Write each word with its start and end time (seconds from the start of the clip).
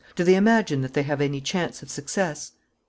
Do 0.15 0.23
they 0.23 0.33
imagine 0.33 0.81
that 0.81 0.95
they 0.95 1.03
have 1.03 1.21
any 1.21 1.41
chance 1.41 1.83
of 1.83 1.91
success?' 1.91 2.53